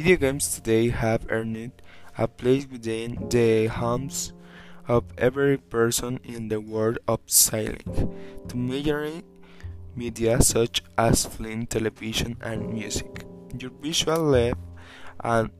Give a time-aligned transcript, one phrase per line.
[0.00, 1.72] Video games today have earned
[2.16, 4.32] a place within the homes
[4.88, 8.08] of every person in the world of sailing
[8.48, 9.20] to major
[9.94, 13.26] media such as film, television, and music.
[13.58, 14.56] Your visual life
[15.22, 15.50] and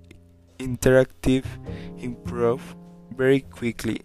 [0.59, 1.45] interactive
[1.99, 2.75] improve
[3.15, 4.01] very quickly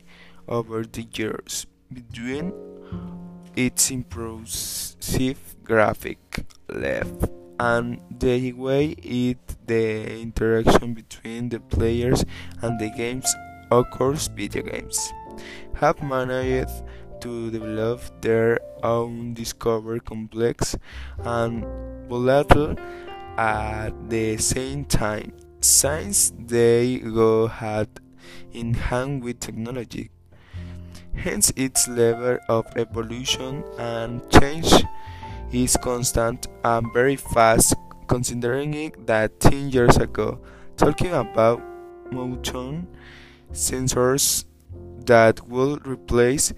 [0.50, 2.52] over the years between
[3.56, 6.20] its impressive graphic
[6.68, 9.38] level and the way it
[9.68, 12.26] the interaction between the players
[12.62, 13.34] and the games
[13.72, 15.12] occurs video games.
[15.76, 16.84] Have managed
[17.22, 20.76] to develop their own discover complex
[21.20, 21.66] and
[22.08, 22.76] volatile
[23.38, 25.34] at the same time.
[25.62, 28.00] Since they go hand
[28.54, 30.12] in hand with technology
[31.16, 34.72] hence its level of evolution and change
[35.52, 37.76] is constant and very fast
[38.08, 40.40] considering that 10 years ago
[40.78, 41.62] talking about
[42.12, 42.88] motion
[43.52, 44.46] sensors
[45.06, 46.54] that will replace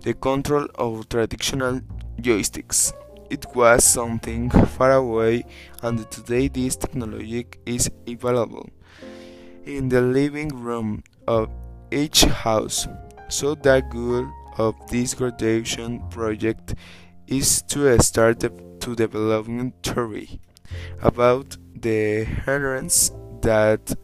[0.00, 1.80] the control of traditional
[2.20, 2.92] joysticks.
[3.30, 5.44] It was something far away,
[5.82, 8.68] and today this technology is available
[9.64, 11.48] in the living room of
[11.90, 12.86] each house.
[13.28, 16.74] So the goal of this graduation project
[17.26, 20.40] is to start to developing theory
[21.02, 23.96] about the genres that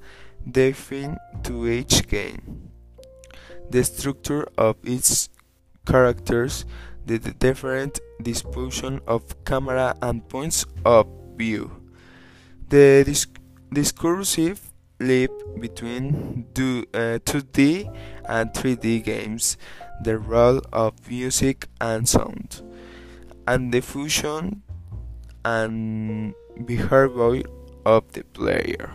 [0.46, 2.70] they define to each game,
[3.68, 5.28] the structure of its
[5.86, 6.64] characters,
[7.06, 11.70] the different disposition of camera and points of view,
[12.68, 13.38] the disc
[13.72, 17.92] discursive leap between 2D uh,
[18.28, 19.56] and 3D games,
[20.02, 22.62] the role of music and sound
[23.50, 24.62] and the fusion
[25.44, 26.32] and
[26.66, 27.42] behavior
[27.84, 28.88] of the player.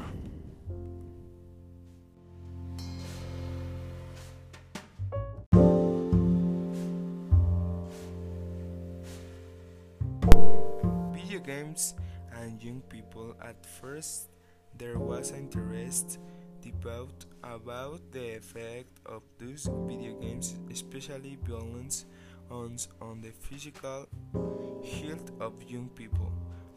[11.12, 11.96] Video games
[12.40, 14.30] and young people at first
[14.78, 16.18] there was interest
[16.62, 22.06] debate about the effect of those video games, especially violence
[22.50, 26.32] on the physical health of young people.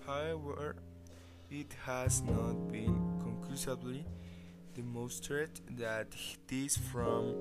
[0.06, 0.77] However,
[1.51, 4.05] it has not been conclusively
[4.75, 6.09] demonstrated that
[6.47, 7.34] this form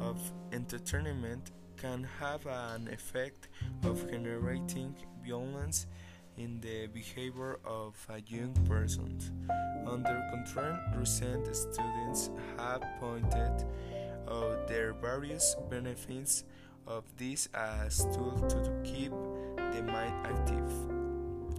[0.00, 0.20] of
[0.52, 3.48] entertainment can have an effect
[3.84, 4.94] of generating
[5.26, 5.86] violence
[6.36, 9.18] in the behavior of a young person.
[9.86, 13.66] Under contrary, recent studies have pointed
[14.28, 16.44] out their various benefits
[16.86, 19.10] of this as tool to keep
[19.56, 20.70] the mind active.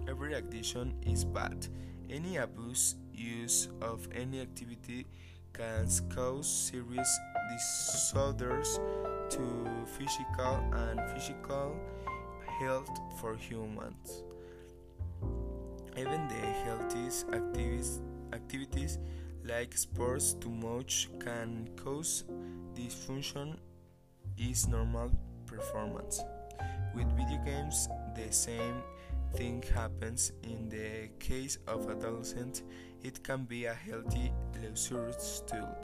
[0.08, 1.66] Every addiction is bad.
[2.10, 5.06] Any abuse use of any activity
[5.52, 7.18] can cause serious
[7.50, 8.80] disorders
[9.30, 11.76] to physical and physical
[12.60, 12.90] health
[13.20, 14.22] for humans.
[15.96, 18.00] Even the healthiest activities,
[18.32, 18.98] activities
[19.44, 22.24] like sports too much can cause
[22.74, 23.56] dysfunction
[24.38, 25.10] is normal
[25.46, 26.20] performance.
[26.94, 28.82] With video games, the same
[29.34, 30.32] thing happens.
[30.42, 32.62] In the case of adolescents,
[33.02, 35.12] it can be a healthy leisure
[35.46, 35.76] tool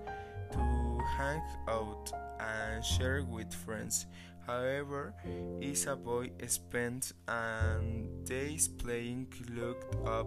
[0.53, 4.07] to hang out and share with friends.
[4.47, 5.15] However,
[5.61, 10.27] is a boy spent and days playing looked up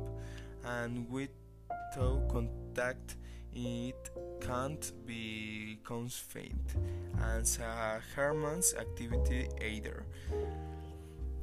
[0.63, 3.17] and without contact
[3.55, 4.09] it
[4.41, 6.73] can't be confined
[7.21, 10.05] as a Herman's activity either.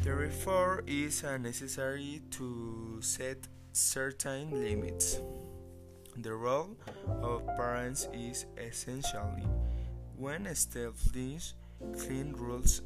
[0.00, 5.21] Therefore, it is necessary to set certain limits.
[6.16, 6.76] The role
[7.22, 9.47] of parents is essentially
[10.16, 11.54] when established
[11.98, 12.82] clean rules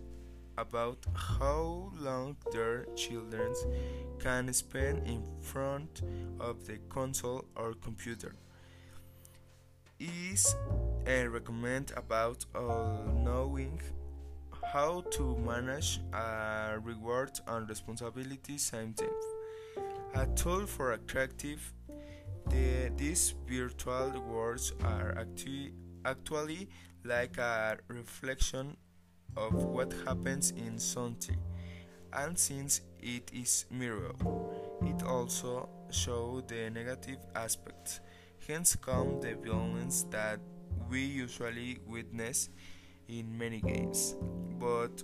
[0.56, 3.54] about how long their children
[4.20, 6.02] can spend in front
[6.38, 8.36] of the console or computer
[9.98, 10.54] is
[11.06, 13.80] a recommend about uh, knowing
[14.72, 19.08] how to manage uh, rewards and responsibilities same time.
[20.14, 21.72] A tool for attractive
[22.50, 25.72] the, these virtual worlds are actu-
[26.04, 26.68] actually
[27.04, 28.76] like a reflection
[29.36, 31.38] of what happens in something
[32.12, 34.12] and since it is mirror
[34.82, 38.00] it also shows the negative aspects
[38.46, 40.38] Hence come the violence that
[40.90, 42.50] we usually witness
[43.08, 44.16] in many games.
[44.60, 45.02] But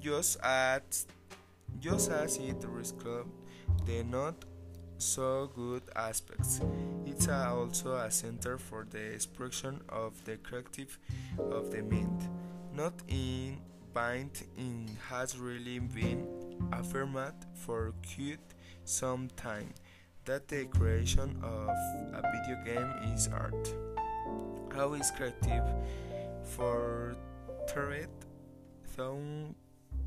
[0.00, 1.06] just as
[1.78, 2.64] just as it
[2.98, 3.26] club,
[3.86, 4.34] the not
[4.98, 6.60] so good aspects.
[7.06, 10.98] It's also a center for the expression of the creative
[11.38, 12.28] of the mind.
[12.74, 13.58] Not in
[13.92, 16.26] bind in has really been
[16.72, 18.40] affirmed for quite
[18.84, 19.72] some time
[20.24, 21.68] that the creation of
[22.14, 23.74] a video game is art.
[24.72, 25.64] How is creative
[26.44, 27.16] for
[27.68, 28.10] threat
[28.94, 29.54] through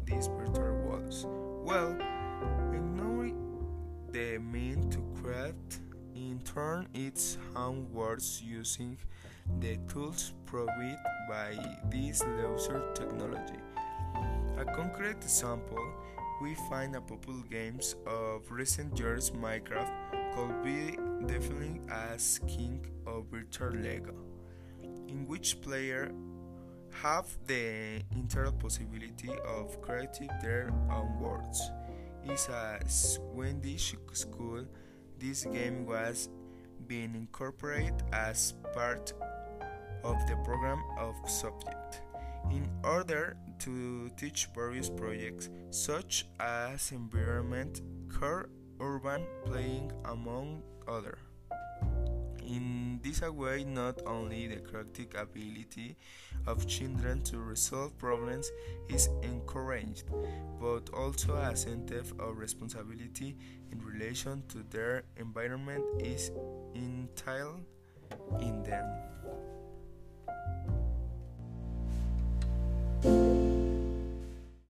[0.06, 1.26] these virtual walls?
[1.64, 1.98] Well,
[2.74, 3.38] ignoring
[4.12, 5.80] the mean to create
[6.16, 8.98] in turn its own words using
[9.60, 10.98] the tools provided
[11.28, 11.58] by
[11.90, 13.60] this laser technology.
[14.58, 15.92] A concrete example
[16.42, 19.92] we find a popular games of recent years Minecraft
[20.36, 20.98] could be
[21.28, 24.14] defined as king of virtual Lego,
[25.08, 26.12] in which players
[27.02, 31.62] have the entire possibility of creating their own worlds.
[32.26, 34.66] Is a Swedish school,
[35.20, 36.30] this game was
[36.88, 39.14] being incorporated as part
[40.04, 42.02] of the program of subject
[42.52, 47.82] in order to teach various projects such as environment
[48.20, 48.50] care
[48.80, 51.18] urban playing among other.
[52.46, 55.96] In this way not only the creative ability
[56.46, 58.52] of children to resolve problems
[58.88, 60.04] is encouraged
[60.60, 63.36] but also a sense of responsibility
[63.72, 66.30] in relation to their environment is
[66.76, 67.64] entailed
[68.40, 68.86] in them